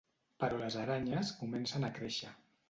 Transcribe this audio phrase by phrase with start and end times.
[0.43, 2.35] Però les aranyes comencen a créixer.